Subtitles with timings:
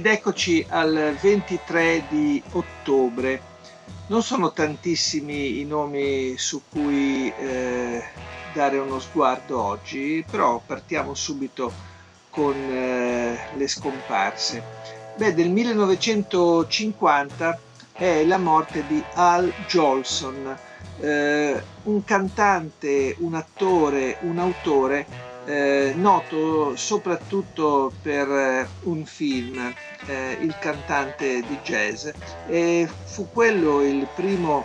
[0.00, 3.42] Ed eccoci al 23 di ottobre.
[4.06, 8.02] Non sono tantissimi i nomi su cui eh,
[8.54, 11.70] dare uno sguardo oggi, però partiamo subito
[12.30, 14.62] con eh, le scomparse.
[15.18, 17.60] Beh, del 1950
[17.92, 20.56] è la morte di Al Jolson,
[20.98, 29.74] eh, un cantante, un attore, un autore eh, noto soprattutto per eh, un film,
[30.06, 32.08] eh, Il cantante di jazz,
[32.46, 34.64] e fu quello il primo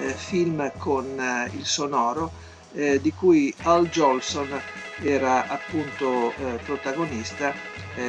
[0.00, 2.32] eh, film con eh, il sonoro
[2.74, 4.60] eh, di cui Al Jolson
[5.02, 6.32] era appunto
[6.64, 7.52] protagonista,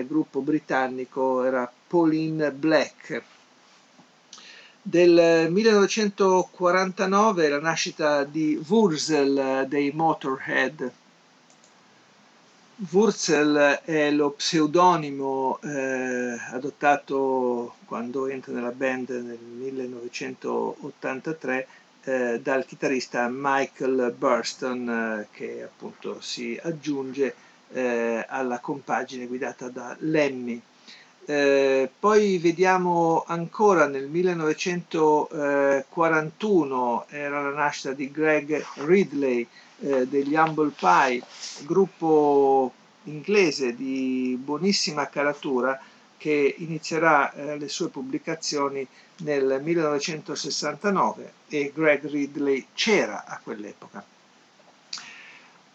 [0.08, 3.22] gruppo britannico, era Pauline Black
[4.90, 10.90] del 1949 la nascita di Wurzel dei Motorhead.
[12.92, 21.68] Wurzel è lo pseudonimo eh, adottato quando entra nella band nel 1983
[22.04, 27.36] eh, dal chitarrista Michael Burston eh, che appunto si aggiunge
[27.74, 30.62] eh, alla compagine guidata da Lemmy.
[31.30, 39.46] Eh, poi vediamo ancora nel 1941 era la nascita di Greg Ridley
[39.82, 41.22] eh, degli Humble Pie,
[41.66, 42.72] gruppo
[43.04, 45.78] inglese di buonissima caratura
[46.18, 54.16] che inizierà eh, le sue pubblicazioni nel 1969 e Greg Ridley c'era a quell'epoca.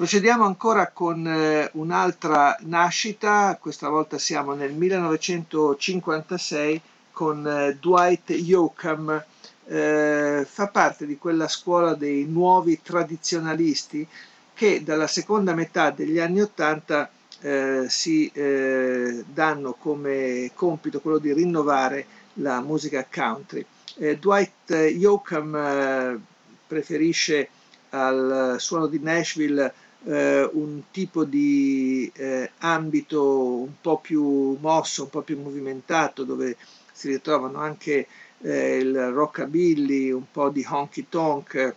[0.03, 6.81] Procediamo ancora con eh, un'altra nascita, questa volta siamo nel 1956
[7.13, 9.25] con eh, Dwight Yoakam,
[9.67, 14.05] eh, fa parte di quella scuola dei nuovi tradizionalisti
[14.53, 17.09] che dalla seconda metà degli anni Ottanta
[17.41, 23.65] eh, si eh, danno come compito quello di rinnovare la musica country.
[23.99, 26.21] Eh, Dwight Yoakam
[26.67, 27.49] preferisce
[27.91, 35.11] al suono di Nashville eh, un tipo di eh, ambito un po' più mosso, un
[35.11, 36.57] po' più movimentato, dove
[36.93, 38.07] si ritrovano anche
[38.41, 41.75] eh, il rockabilly, un po' di honky tonk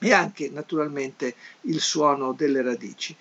[0.00, 3.14] e anche naturalmente il suono delle radici.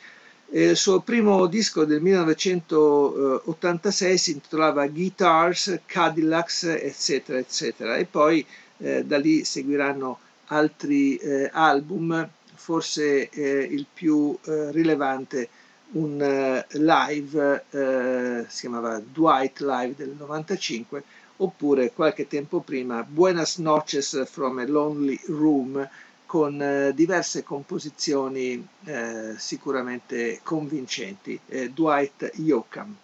[0.54, 8.46] Il suo primo disco del 1986 si intitolava Guitars, Cadillacs, eccetera, eccetera, e poi
[8.80, 12.30] eh, da lì seguiranno altri eh, album
[12.62, 15.50] forse eh, il più eh, rilevante,
[15.94, 21.04] un eh, live, eh, si chiamava Dwight Live del 95,
[21.38, 25.90] oppure qualche tempo prima Buenas noches from a Lonely Room
[26.28, 31.38] con eh, diverse composizioni eh, sicuramente convincenti,
[31.74, 32.96] Dwight Yoakam.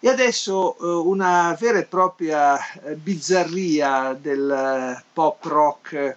[0.00, 0.76] E adesso
[1.08, 2.56] una vera e propria
[2.94, 6.16] bizzarria del pop rock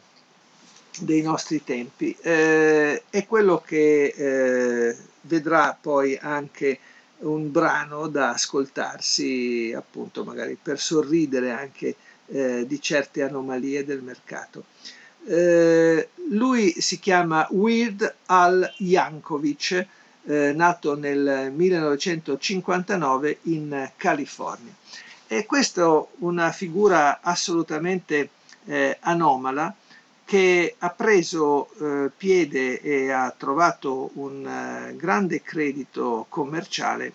[0.99, 2.15] dei nostri tempi.
[2.21, 6.79] è quello che vedrà poi anche
[7.19, 11.95] un brano da ascoltarsi appunto magari per sorridere anche
[12.27, 14.65] eh, di certe anomalie del mercato.
[15.25, 19.85] Eh, lui si chiama Weird Al Yankovic,
[20.23, 24.73] eh, nato nel 1959 in California.
[25.27, 28.29] E questa è una figura assolutamente
[28.65, 29.73] eh, anomala
[30.31, 37.13] che ha preso eh, piede e ha trovato un eh, grande credito commerciale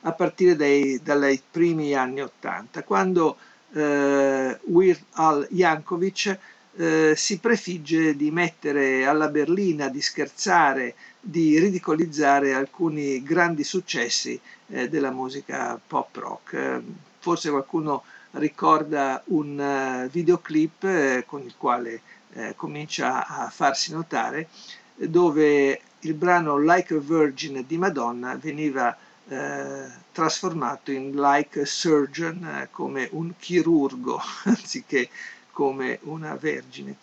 [0.00, 3.36] a partire dai, dai primi anni Ottanta, quando
[3.74, 6.36] eh, Weird Al Yankovic
[6.74, 14.88] eh, si prefigge di mettere alla berlina, di scherzare, di ridicolizzare alcuni grandi successi eh,
[14.88, 16.80] della musica pop rock.
[17.20, 18.02] forse qualcuno
[18.34, 22.00] ricorda un uh, videoclip eh, con il quale
[22.34, 24.48] eh, comincia a farsi notare,
[24.94, 28.96] dove il brano Like a Virgin di Madonna veniva
[29.28, 35.08] eh, trasformato in like a surgeon, eh, come un chirurgo, anziché
[35.50, 36.96] come una vergine.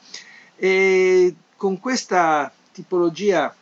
[0.56, 3.54] E con questa tipologia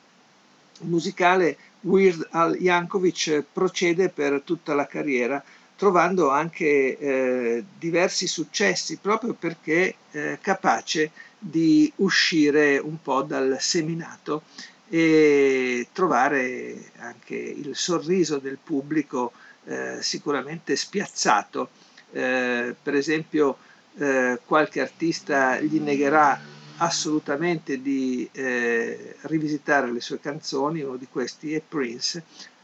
[0.81, 5.41] musicale Weird Al Yankovic procede per tutta la carriera,
[5.79, 14.43] trovando anche eh, diversi successi proprio perché eh, capace di uscire un po' dal seminato
[14.89, 19.31] e trovare anche il sorriso del pubblico
[19.63, 21.69] eh, sicuramente spiazzato.
[22.11, 23.57] Eh, per esempio
[23.99, 26.37] eh, qualche artista gli negherà
[26.79, 32.21] assolutamente di eh, rivisitare le sue canzoni, uno di questi è Prince,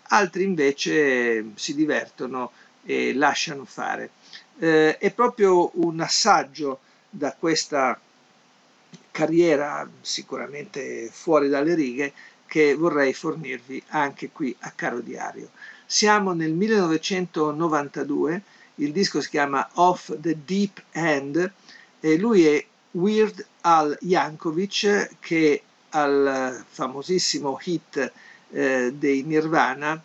[0.09, 2.51] altri invece si divertono
[2.85, 4.11] e lasciano fare.
[4.59, 6.79] Eh, è proprio un assaggio
[7.09, 7.99] da questa
[9.11, 12.13] carriera sicuramente fuori dalle righe
[12.45, 15.49] che vorrei fornirvi anche qui a Caro Diario.
[15.85, 18.41] Siamo nel 1992,
[18.75, 21.51] il disco si chiama Off the Deep End
[21.99, 28.11] e lui è Weird Al Yankovic che al famosissimo hit
[28.51, 30.01] eh, dei Nirvana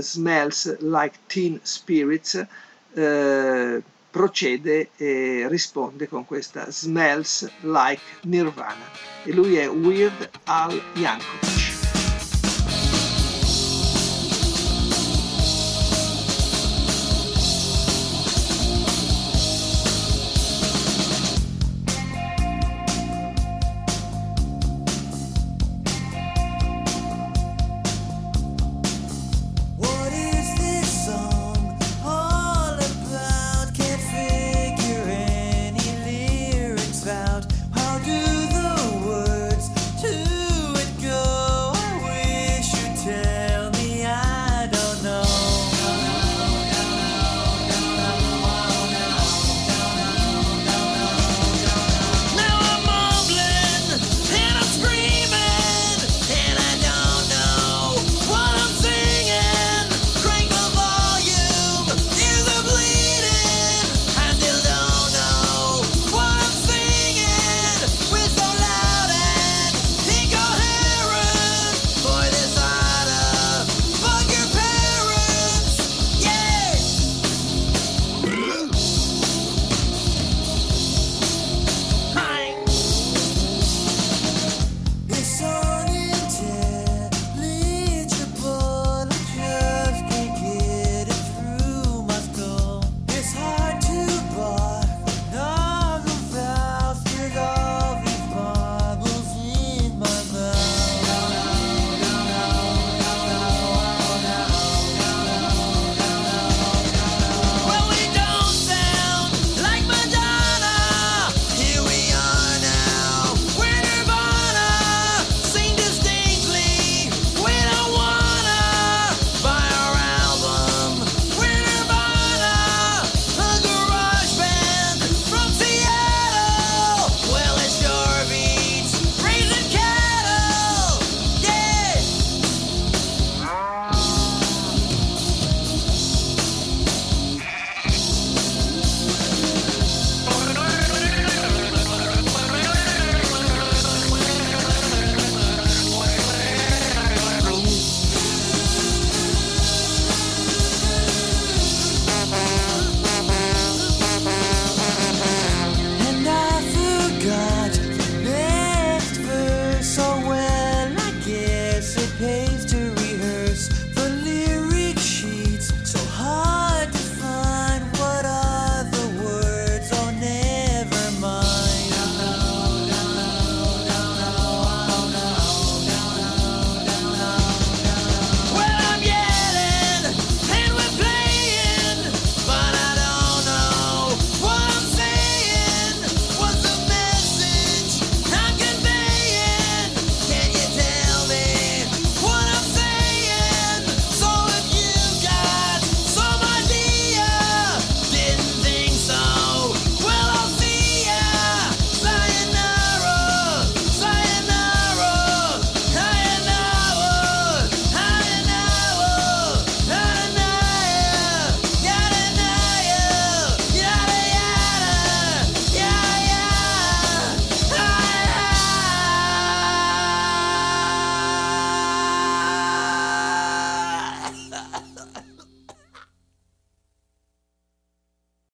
[0.00, 2.46] Smells Like Teen Spirits
[2.94, 8.88] eh, procede e risponde con questa Smells Like Nirvana
[9.24, 11.63] e lui è Weird Al Yankovic.